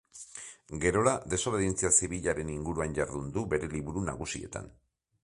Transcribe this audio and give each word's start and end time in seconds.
Gerora 0.85 1.11
desobedientzia 1.33 1.91
zibilaren 1.99 2.49
inguruan 2.55 2.97
jardun 3.01 3.29
du 3.37 3.45
bere 3.53 3.71
liburu 3.75 4.05
nagusietan. 4.09 4.73